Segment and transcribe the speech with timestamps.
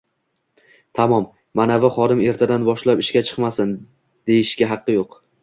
[0.99, 1.27] “tamom,
[1.59, 3.77] manavi xodim ertadan boshlab ishga chiqmasin”
[4.33, 5.23] deyishga haqqi yo‘q.